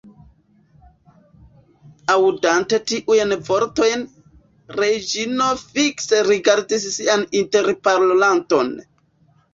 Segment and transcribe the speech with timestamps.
[2.13, 4.07] Aŭdante tiujn vortojn,
[4.79, 8.75] Reĝino fikse rigardis sian interparolanton.